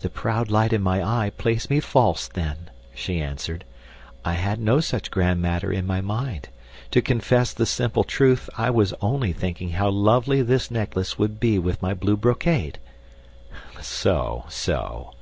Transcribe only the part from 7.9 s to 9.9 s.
truth, I was only thinking how